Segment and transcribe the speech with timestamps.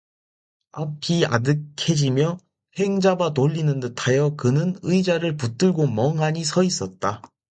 [0.71, 2.39] 앞이 아뜩해지며
[2.79, 7.21] 횡 잡아 돌리는 듯하여 그는 의자를 붙들고 멍하니 서 있었다.